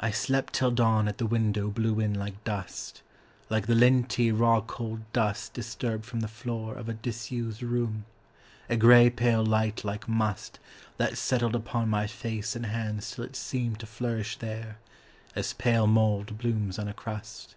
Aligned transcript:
I 0.00 0.10
slept 0.10 0.54
till 0.54 0.70
dawn 0.70 1.06
at 1.06 1.18
the 1.18 1.26
window 1.26 1.68
blew 1.68 2.00
in 2.00 2.14
like 2.14 2.42
dust, 2.44 3.02
Like 3.50 3.66
the 3.66 3.74
linty, 3.74 4.32
raw 4.32 4.62
cold 4.62 5.00
dust 5.12 5.52
disturbed 5.52 6.06
from 6.06 6.20
the 6.20 6.28
floor 6.28 6.74
Of 6.74 6.88
a 6.88 6.94
disused 6.94 7.62
room: 7.62 8.06
a 8.70 8.76
grey 8.78 9.10
pale 9.10 9.44
light 9.44 9.84
like 9.84 10.08
must 10.08 10.60
That 10.96 11.18
settled 11.18 11.54
upon 11.54 11.90
my 11.90 12.06
face 12.06 12.56
and 12.56 12.64
hands 12.64 13.10
till 13.10 13.24
it 13.24 13.36
seemed 13.36 13.80
To 13.80 13.86
flourish 13.86 14.38
there, 14.38 14.78
as 15.36 15.52
pale 15.52 15.86
mould 15.86 16.38
blooms 16.38 16.78
on 16.78 16.88
a 16.88 16.94
crust. 16.94 17.54